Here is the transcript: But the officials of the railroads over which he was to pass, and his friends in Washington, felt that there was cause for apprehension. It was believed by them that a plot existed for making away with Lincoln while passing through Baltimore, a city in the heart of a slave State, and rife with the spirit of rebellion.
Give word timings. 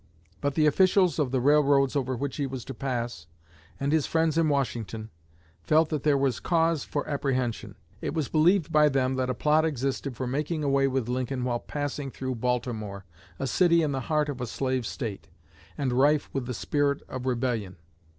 But 0.41 0.55
the 0.55 0.65
officials 0.65 1.19
of 1.19 1.29
the 1.29 1.39
railroads 1.39 1.95
over 1.95 2.15
which 2.15 2.37
he 2.37 2.47
was 2.47 2.65
to 2.65 2.73
pass, 2.73 3.27
and 3.79 3.91
his 3.91 4.07
friends 4.07 4.35
in 4.35 4.49
Washington, 4.49 5.11
felt 5.61 5.89
that 5.89 6.01
there 6.01 6.17
was 6.17 6.39
cause 6.39 6.83
for 6.83 7.07
apprehension. 7.07 7.75
It 8.01 8.15
was 8.15 8.27
believed 8.27 8.71
by 8.71 8.89
them 8.89 9.13
that 9.17 9.29
a 9.29 9.35
plot 9.35 9.63
existed 9.63 10.17
for 10.17 10.25
making 10.25 10.63
away 10.63 10.87
with 10.87 11.07
Lincoln 11.07 11.43
while 11.43 11.59
passing 11.59 12.09
through 12.09 12.33
Baltimore, 12.41 13.05
a 13.37 13.45
city 13.45 13.83
in 13.83 13.91
the 13.91 13.99
heart 14.09 14.27
of 14.27 14.41
a 14.41 14.47
slave 14.47 14.87
State, 14.87 15.27
and 15.77 15.93
rife 15.93 16.31
with 16.33 16.47
the 16.47 16.55
spirit 16.55 17.03
of 17.07 17.27
rebellion. 17.27 17.75